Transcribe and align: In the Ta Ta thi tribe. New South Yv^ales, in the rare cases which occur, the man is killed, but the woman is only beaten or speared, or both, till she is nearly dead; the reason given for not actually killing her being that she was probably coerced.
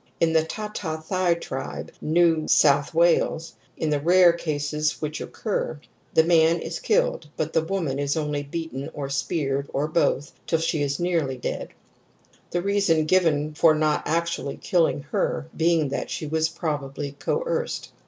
In 0.19 0.33
the 0.33 0.43
Ta 0.43 0.71
Ta 0.73 0.97
thi 0.99 1.35
tribe. 1.35 1.91
New 2.01 2.47
South 2.47 2.91
Yv^ales, 2.93 3.51
in 3.77 3.91
the 3.91 3.99
rare 3.99 4.33
cases 4.33 4.99
which 4.99 5.21
occur, 5.21 5.79
the 6.15 6.23
man 6.23 6.57
is 6.57 6.79
killed, 6.79 7.27
but 7.37 7.53
the 7.53 7.61
woman 7.61 7.99
is 7.99 8.17
only 8.17 8.41
beaten 8.41 8.89
or 8.95 9.09
speared, 9.09 9.69
or 9.71 9.87
both, 9.87 10.33
till 10.47 10.57
she 10.57 10.81
is 10.81 10.99
nearly 10.99 11.37
dead; 11.37 11.67
the 12.49 12.63
reason 12.63 13.05
given 13.05 13.53
for 13.53 13.75
not 13.75 14.01
actually 14.07 14.57
killing 14.57 15.03
her 15.11 15.45
being 15.55 15.89
that 15.89 16.09
she 16.09 16.25
was 16.25 16.49
probably 16.49 17.11
coerced. 17.19 17.91